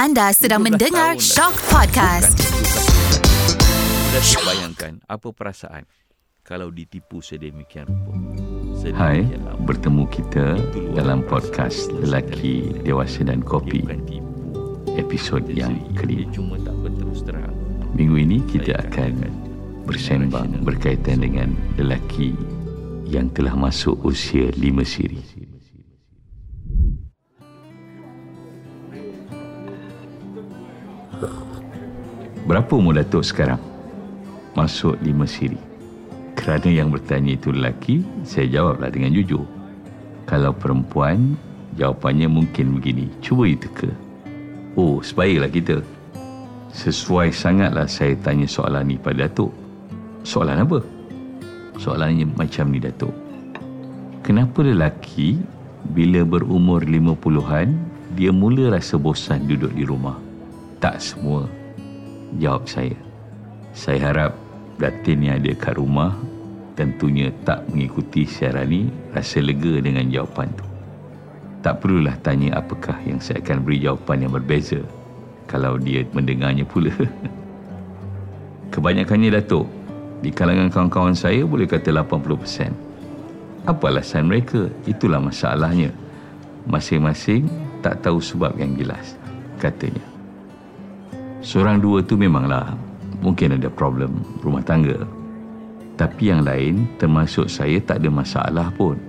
[0.00, 1.12] Anda sedang 17 mendengar.
[1.20, 2.32] Shock Podcast.
[4.16, 5.84] Dah terbayangkan apa perasaan
[6.40, 8.16] kalau ditipu sedemikian rupa.
[8.96, 9.28] Hai,
[9.60, 10.56] bertemu kita
[10.96, 14.00] dalam podcast Lelaki Dewasa dan Kopi bukan
[14.96, 16.32] episod yang kelima.
[16.32, 17.52] cuma tak berterus terang.
[17.92, 19.20] Minggu ini kita akan
[19.84, 22.32] bersembang berkaitan dengan lelaki
[23.04, 25.39] yang telah masuk usia lima siri.
[32.50, 33.62] Berapa umur Datuk sekarang?
[34.58, 35.54] Masuk lima siri.
[36.34, 39.46] Kerana yang bertanya itu lelaki, saya jawablah dengan jujur.
[40.26, 41.38] Kalau perempuan,
[41.78, 43.06] jawapannya mungkin begini.
[43.22, 43.86] Cuba itu ke?
[44.74, 45.78] Oh, sebaiklah kita.
[46.74, 49.54] Sesuai sangatlah saya tanya soalan ni pada Datuk.
[50.26, 50.82] Soalan apa?
[51.78, 53.14] Soalannya macam ni Datuk.
[54.26, 55.38] Kenapa lelaki
[55.94, 57.78] bila berumur 50-an
[58.18, 60.18] dia mula rasa bosan duduk di rumah?
[60.82, 61.59] Tak semua.
[62.40, 62.96] Jawab saya.
[63.76, 64.32] Saya harap
[64.80, 66.16] Datin yang ada kat rumah
[66.72, 70.64] tentunya tak mengikuti siaran ni rasa lega dengan jawapan tu.
[71.60, 74.80] Tak perlulah tanya apakah yang saya akan beri jawapan yang berbeza
[75.44, 76.88] kalau dia mendengarnya pula.
[78.72, 79.68] Kebanyakannya Datuk,
[80.24, 83.68] di kalangan kawan-kawan saya boleh kata 80%.
[83.68, 84.72] Apa alasan mereka?
[84.88, 85.92] Itulah masalahnya.
[86.64, 87.44] Masing-masing
[87.84, 89.20] tak tahu sebab yang jelas,
[89.60, 90.00] katanya.
[91.40, 92.76] Seorang dua tu memanglah
[93.24, 95.08] mungkin ada problem rumah tangga.
[95.96, 99.00] Tapi yang lain termasuk saya tak ada masalah pun.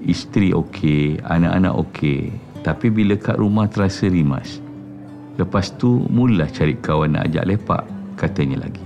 [0.00, 2.32] Isteri okey, anak-anak okey.
[2.64, 4.60] Tapi bila kat rumah terasa rimas.
[5.36, 7.84] Lepas tu mula cari kawan nak ajak lepak,
[8.16, 8.84] katanya lagi.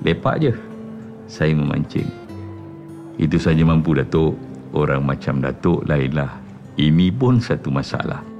[0.00, 0.52] Lepak je.
[1.28, 2.08] Saya memancing.
[3.20, 4.36] Itu saja mampu Datuk.
[4.72, 6.40] Orang macam Datuk lainlah.
[6.80, 8.31] Ini pun satu masalah.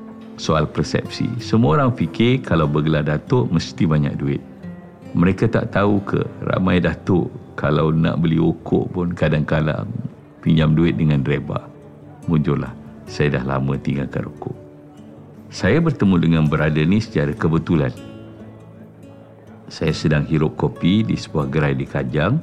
[0.43, 1.31] Soal persepsi.
[1.39, 4.43] Semua orang fikir kalau bergelar Datuk mesti banyak duit.
[5.15, 6.19] Mereka tak tahu ke
[6.51, 9.87] ramai Datuk kalau nak beli okok pun kadang-kadang
[10.43, 11.63] pinjam duit dengan reba.
[12.27, 12.75] Muncullah.
[13.07, 14.57] Saya dah lama tinggalkan rokok.
[15.47, 17.95] Saya bertemu dengan berada ni secara kebetulan.
[19.71, 22.43] Saya sedang hirup kopi di sebuah gerai di Kajang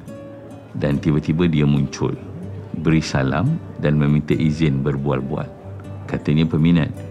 [0.80, 2.16] dan tiba-tiba dia muncul.
[2.80, 5.52] Beri salam dan meminta izin berbual-bual.
[6.08, 7.09] Katanya peminat.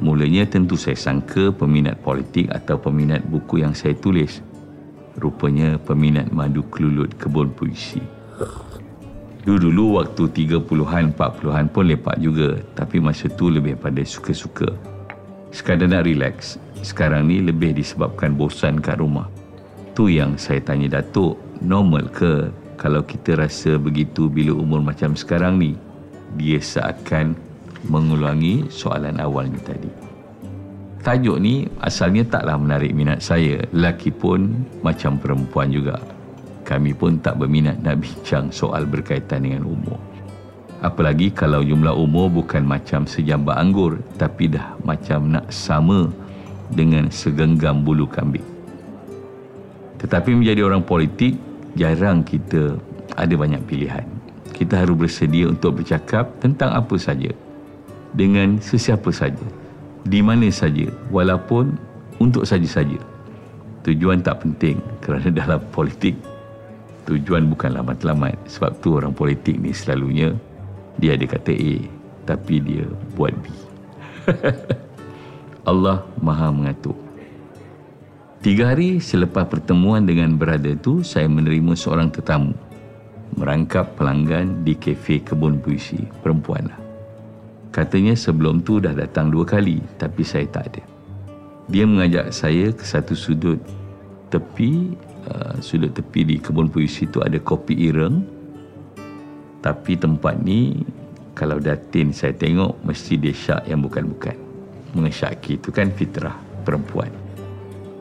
[0.00, 4.40] Mulanya tentu saya sangka peminat politik atau peminat buku yang saya tulis.
[5.20, 8.00] Rupanya peminat madu kelulut kebun puisi.
[9.44, 12.64] Dulu-dulu waktu 30-an, 40-an pun lepak juga.
[12.72, 14.72] Tapi masa tu lebih pada suka-suka.
[15.52, 16.56] Sekadar nak relax.
[16.80, 19.28] Sekarang ni lebih disebabkan bosan kat rumah.
[19.92, 22.48] Tu yang saya tanya Datuk, normal ke
[22.80, 25.76] kalau kita rasa begitu bila umur macam sekarang ni?
[26.40, 27.36] Dia seakan
[27.88, 30.10] mengulangi soalan awalnya tadi.
[31.00, 33.64] Tajuk ni asalnya taklah menarik minat saya.
[33.72, 34.52] Lelaki pun
[34.84, 35.96] macam perempuan juga.
[36.68, 39.96] Kami pun tak berminat nak bincang soal berkaitan dengan umur.
[40.84, 46.12] Apalagi kalau jumlah umur bukan macam sejambak anggur tapi dah macam nak sama
[46.68, 48.44] dengan segenggam bulu kambing.
[50.04, 51.36] Tetapi menjadi orang politik
[51.80, 52.76] jarang kita
[53.16, 54.04] ada banyak pilihan.
[54.52, 57.32] Kita harus bersedia untuk bercakap tentang apa saja
[58.14, 59.46] dengan sesiapa saja
[60.06, 61.76] di mana saja walaupun
[62.20, 63.00] untuk saja-saja.
[63.80, 66.16] Tujuan tak penting kerana dalam politik
[67.08, 70.36] tujuan bukanlah matlamat sebab tu orang politik ni selalunya
[71.00, 71.74] dia ada kata A
[72.28, 72.84] tapi dia
[73.16, 73.44] buat B.
[75.70, 76.96] Allah Maha mengatur.
[78.40, 82.56] Tiga hari selepas pertemuan dengan berada tu, saya menerima seorang tetamu.
[83.36, 86.00] Merangkap pelanggan di kafe kebun puisi.
[86.24, 86.89] Perempuan lah.
[87.70, 90.82] Katanya sebelum tu dah datang dua kali, tapi saya tak ada.
[91.70, 93.62] Dia mengajak saya ke satu sudut
[94.26, 94.98] tepi,
[95.30, 98.26] uh, sudut tepi di kebun puisi tu ada kopi ireng.
[99.62, 100.82] Tapi tempat ni,
[101.38, 104.34] kalau datin saya tengok, mesti dia syak yang bukan-bukan.
[104.98, 106.34] Mengesyaki itu kan fitrah
[106.66, 107.14] perempuan.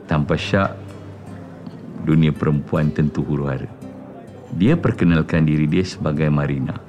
[0.10, 0.74] Tanpa syak,
[2.10, 3.70] dunia perempuan tentu huru hara.
[4.50, 6.89] Dia perkenalkan diri dia sebagai Marina.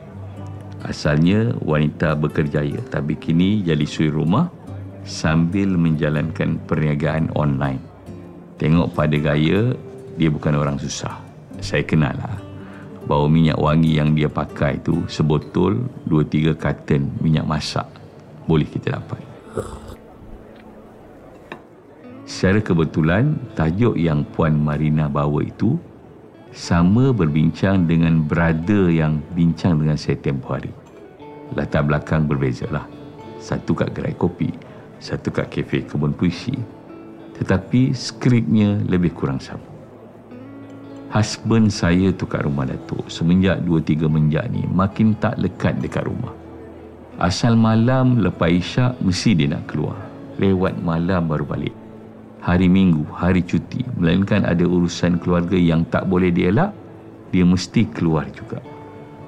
[0.81, 4.49] Asalnya wanita bekerjaya tapi kini jadi suri rumah
[5.05, 7.81] sambil menjalankan perniagaan online.
[8.61, 9.73] Tengok pada gaya,
[10.21, 11.17] dia bukan orang susah.
[11.61, 12.37] Saya kenal lah.
[13.09, 17.89] Bau minyak wangi yang dia pakai tu sebotol 2-3 karton minyak masak.
[18.45, 19.21] Boleh kita dapat.
[22.29, 25.75] Secara kebetulan, tajuk yang Puan Marina bawa itu
[26.51, 30.71] sama berbincang dengan brother yang bincang dengan saya tempoh hari.
[31.55, 32.87] Latar belakang berbeza lah.
[33.39, 34.51] Satu kat gerai kopi,
[34.99, 36.55] satu kat kafe kebun puisi.
[37.41, 39.65] Tetapi skripnya lebih kurang sama.
[41.11, 46.31] Husband saya tu kat rumah Datuk semenjak 2-3 menjak ni makin tak lekat dekat rumah.
[47.19, 49.99] Asal malam lepas isyak mesti dia nak keluar.
[50.39, 51.80] Lewat malam baru balik.
[52.41, 53.85] Hari minggu, hari cuti.
[54.01, 56.73] Melainkan ada urusan keluarga yang tak boleh dielak,
[57.29, 58.65] dia mesti keluar juga.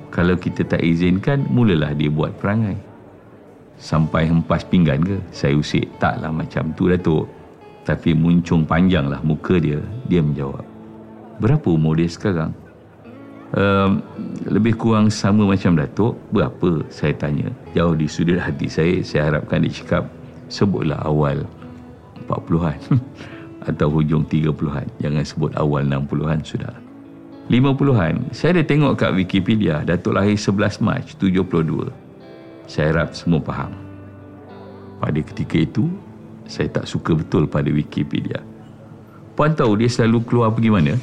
[0.08, 2.76] Kalau kita tak izinkan, mulalah dia buat perangai.
[3.76, 5.16] Sampai hempas pinggan ke?
[5.28, 7.28] Saya usik, taklah macam tu Datuk.
[7.84, 9.80] Tapi muncung panjanglah muka dia.
[10.08, 10.64] Dia menjawab.
[11.36, 12.56] Berapa umur dia sekarang?
[13.52, 14.00] Um,
[14.48, 19.60] lebih kurang sama macam Datuk Berapa saya tanya Jauh di sudut hati saya Saya harapkan
[19.60, 20.08] dia cakap
[20.48, 21.44] Sebutlah awal
[22.24, 22.78] 40-an
[23.68, 26.74] Atau hujung 30-an Jangan sebut awal 60-an sudah.
[27.50, 31.90] 50-an Saya ada tengok kat Wikipedia Datuk lahir 11 Mac 72
[32.70, 33.74] Saya harap semua faham.
[35.02, 35.90] Pada ketika itu
[36.46, 38.42] Saya tak suka betul pada Wikipedia.
[39.32, 40.94] Puan tahu dia selalu keluar pergi mana?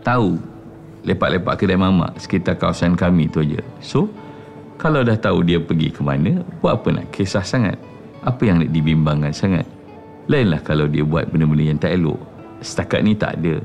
[0.00, 0.40] tahu.
[1.00, 3.64] Lepak-lepak kedai mamak sekitar kawasan kami tu aja.
[3.80, 4.12] So,
[4.76, 7.06] kalau dah tahu dia pergi ke mana, buat apa nak?
[7.08, 7.80] Kisah sangat?
[8.20, 9.64] Apa yang nak dibimbangkan sangat?
[10.28, 12.20] Lainlah kalau dia buat benda-benda yang tak elok.
[12.60, 13.64] Setakat ni tak ada.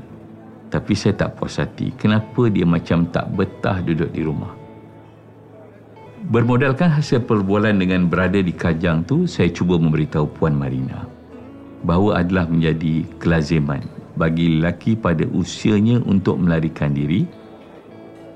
[0.72, 1.92] Tapi saya tak puas hati.
[1.94, 4.50] Kenapa dia macam tak betah duduk di rumah?
[6.26, 11.06] Bermodalkan hasil perbualan dengan berada di Kajang tu, saya cuba memberitahu Puan Marina
[11.86, 13.78] bahawa adalah menjadi kelaziman
[14.18, 17.28] bagi lelaki pada usianya untuk melarikan diri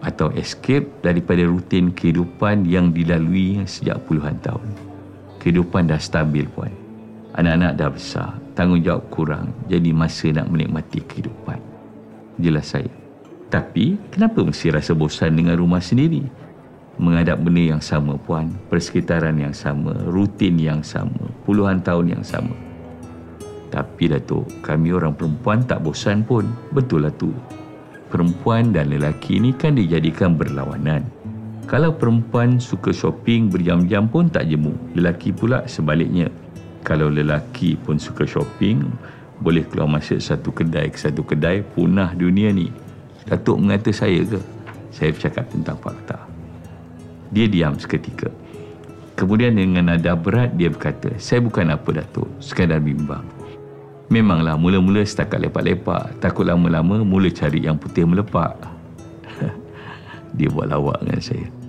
[0.05, 4.89] atau escape daripada rutin kehidupan yang dilalui sejak puluhan tahun.
[5.40, 6.69] Kehidupan dah stabil puan.
[7.32, 11.56] Anak-anak dah besar, tanggungjawab kurang, jadi masa nak menikmati kehidupan.
[12.37, 12.92] Jelas saya.
[13.48, 16.22] Tapi, kenapa mesti rasa bosan dengan rumah sendiri?
[17.00, 22.52] Menghadap benda yang sama puan, persekitaran yang sama, rutin yang sama, puluhan tahun yang sama.
[23.70, 26.44] Tapi Datuk, kami orang perempuan tak bosan pun.
[26.75, 27.31] Betul lah tu.
[28.10, 31.06] Perempuan dan lelaki ni kan dijadikan berlawanan.
[31.70, 34.75] Kalau perempuan suka shopping berjam-jam pun tak jemu.
[34.99, 36.26] Lelaki pula sebaliknya.
[36.82, 38.82] Kalau lelaki pun suka shopping,
[39.38, 42.75] boleh keluar masuk satu kedai ke satu kedai, punah dunia ni.
[43.22, 44.43] Datuk mengata saya ke?
[44.90, 46.19] Saya bercakap tentang fakta.
[47.31, 48.34] Dia diam seketika.
[49.14, 53.23] Kemudian dengan nada berat dia berkata, saya bukan apa Datuk, sekadar bimbang.
[54.11, 58.58] Memanglah mula-mula setakat lepak-lepak Takut lama-lama mula cari yang putih melepak
[60.34, 61.60] Dia buat lawak dengan saya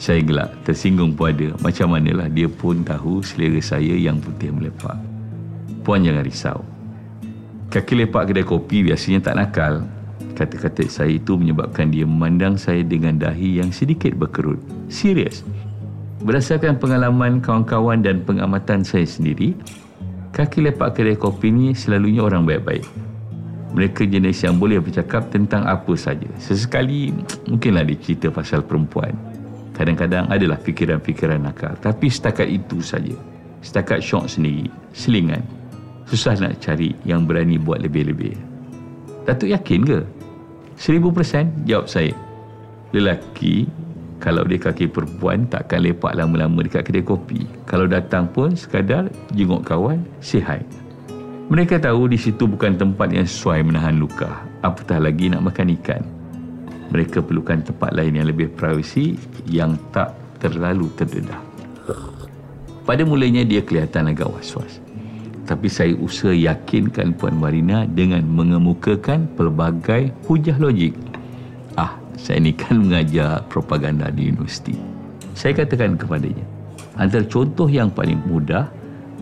[0.00, 4.96] Saya gelak tersinggung pun ada Macam manalah dia pun tahu selera saya yang putih melepak
[5.84, 6.64] Puan jangan risau
[7.68, 9.84] Kaki lepak kedai kopi biasanya tak nakal
[10.32, 15.44] Kata-kata saya itu menyebabkan dia memandang saya dengan dahi yang sedikit berkerut Serius
[16.24, 19.52] Berdasarkan pengalaman kawan-kawan dan pengamatan saya sendiri
[20.30, 22.86] Kaki lepak kedai kopi ni selalunya orang baik-baik.
[23.74, 26.26] Mereka jenis yang boleh bercakap tentang apa saja.
[26.38, 27.10] Sesekali
[27.50, 29.10] mungkinlah dia cerita pasal perempuan.
[29.80, 31.72] Kadang-kadang adalah fikiran-fikiran nakal.
[31.80, 33.16] Tapi setakat itu saja.
[33.64, 34.68] Setakat syok sendiri.
[34.92, 35.40] Selingan.
[36.04, 38.36] Susah nak cari yang berani buat lebih-lebih.
[39.24, 40.04] Datuk yakin ke?
[40.76, 42.12] Seribu persen jawab saya.
[42.92, 43.64] Lelaki
[44.20, 47.48] kalau dia kaki perempuan takkan lepak lama-lama dekat kedai kopi.
[47.64, 50.60] Kalau datang pun sekadar jenguk kawan, hi.
[51.48, 54.44] Mereka tahu di situ bukan tempat yang sesuai menahan luka.
[54.60, 56.04] Apatah lagi nak makan ikan.
[56.90, 59.14] Mereka perlukan tempat lain yang lebih privasi
[59.46, 61.38] yang tak terlalu terdedah.
[62.82, 64.82] Pada mulanya dia kelihatan agak was-was.
[65.46, 70.94] Tapi saya usaha yakinkan Puan Marina dengan mengemukakan pelbagai hujah logik
[72.20, 74.76] saya ni kan mengajar propaganda di universiti.
[75.32, 76.44] Saya katakan kepadanya,
[77.00, 78.68] antara contoh yang paling mudah,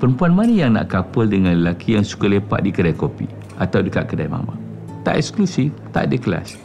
[0.03, 3.31] perempuan mana yang nak couple dengan lelaki yang suka lepak di kedai kopi
[3.63, 4.59] atau dekat kedai mama?
[5.07, 6.59] Tak eksklusif, tak ada kelas.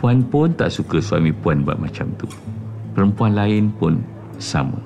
[0.00, 2.24] Puan pun tak suka suami puan buat macam tu.
[2.96, 4.00] Perempuan lain pun
[4.40, 4.80] sama.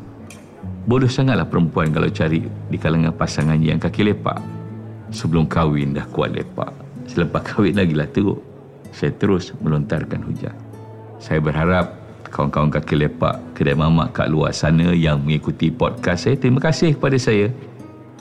[0.90, 4.42] Bodoh sangatlah perempuan kalau cari di kalangan pasangannya yang kaki lepak.
[5.14, 6.74] Sebelum kahwin dah kuat lepak.
[7.06, 8.42] Selepas kahwin lagi lah teruk.
[8.90, 10.50] Saya terus melontarkan hujah.
[11.22, 11.94] Saya berharap
[12.34, 17.14] kawan-kawan kaki lepak kedai mamak kat luar sana yang mengikuti podcast saya, terima kasih kepada
[17.22, 17.54] saya.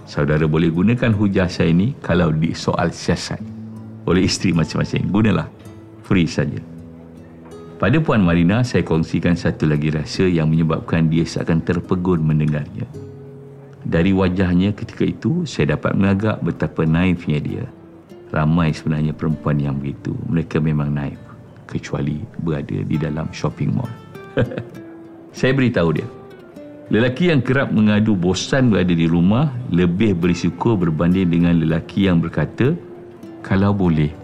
[0.05, 3.41] Saudara boleh gunakan hujah saya ini kalau di soal siasat
[4.05, 5.09] oleh isteri masing-masing.
[5.09, 5.49] Gunalah.
[6.05, 6.72] Free saja.
[7.83, 12.87] Pada Puan Marina, saya kongsikan satu lagi rahsia yang menyebabkan dia seakan terpegun mendengarnya.
[13.83, 17.67] Dari wajahnya ketika itu, saya dapat mengagak betapa naifnya dia.
[18.31, 20.15] Ramai sebenarnya perempuan yang begitu.
[20.31, 21.19] Mereka memang naif
[21.67, 23.91] kecuali berada di dalam shopping mall.
[25.35, 26.07] Saya beritahu dia,
[26.87, 32.79] Lelaki yang kerap mengadu bosan berada di rumah lebih berisiko berbanding dengan lelaki yang berkata,
[33.43, 34.15] kalau boleh,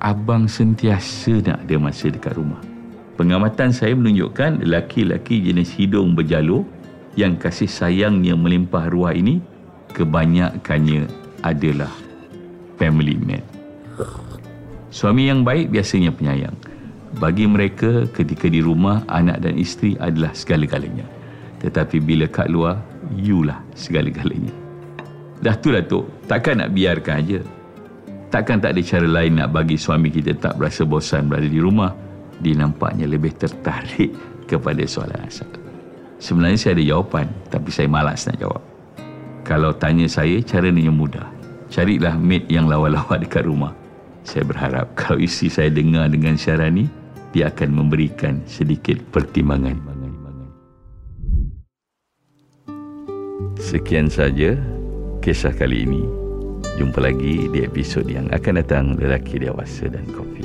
[0.00, 2.75] abang sentiasa nak ada masa dekat rumah.
[3.16, 6.68] Pengamatan saya menunjukkan lelaki-lelaki jenis hidung berjalur
[7.16, 9.40] yang kasih sayangnya melimpah ruah ini
[9.96, 11.08] kebanyakannya
[11.40, 11.88] adalah
[12.76, 13.40] family man.
[14.92, 16.52] Suami yang baik biasanya penyayang.
[17.16, 21.08] Bagi mereka ketika di rumah anak dan isteri adalah segala-galanya.
[21.64, 22.76] Tetapi bila kat luar,
[23.16, 24.52] youlah segala-galanya.
[25.40, 27.40] Dah tu Datuk, takkan nak biarkan aja.
[28.28, 31.96] Takkan tak ada cara lain nak bagi suami kita tak berasa bosan berada di rumah.
[32.40, 34.12] Dia nampaknya lebih tertarik
[34.50, 35.48] kepada soalan asal.
[36.16, 38.62] Sebenarnya saya ada jawapan, tapi saya malas nak jawab.
[39.44, 41.28] Kalau tanya saya, cara ni yang mudah.
[41.68, 43.76] Carilah mate yang lawa-lawa dekat rumah.
[44.26, 46.84] Saya berharap kalau isi saya dengar dengan siaran ni,
[47.36, 49.76] dia akan memberikan sedikit pertimbangan.
[53.56, 54.56] Sekian saja
[55.24, 56.02] kisah kali ini.
[56.76, 60.35] Jumpa lagi di episod yang akan datang Lelaki Dewasa dan Kopi.